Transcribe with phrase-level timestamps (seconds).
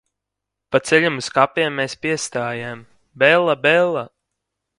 [0.71, 2.83] Pa ceļam uz kapiem mēs piestājām
[3.25, 4.05] "Bella Bella".